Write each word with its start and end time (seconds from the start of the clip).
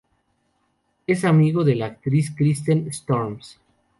Es 1.05 1.23
amigo 1.25 1.63
de 1.63 1.75
la 1.75 1.85
actriz 1.85 2.33
Kirsten 2.35 2.87
Storms. 2.91 3.59